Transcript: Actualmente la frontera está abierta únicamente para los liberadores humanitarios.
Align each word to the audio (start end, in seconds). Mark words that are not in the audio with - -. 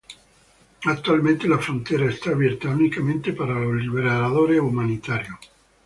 Actualmente 0.85 1.47
la 1.47 1.59
frontera 1.59 2.09
está 2.09 2.31
abierta 2.31 2.69
únicamente 2.69 3.33
para 3.33 3.53
los 3.53 3.79
liberadores 3.79 4.59
humanitarios. 4.59 5.37